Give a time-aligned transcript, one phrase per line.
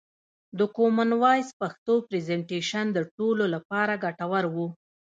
[0.57, 4.55] د کومن وایس پښتو پرزنټیشن د ټولو لپاره ګټور و.